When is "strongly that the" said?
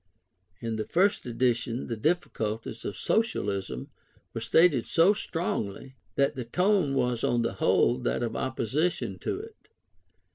5.13-6.43